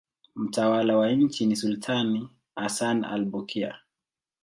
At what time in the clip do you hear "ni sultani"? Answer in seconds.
1.45-2.29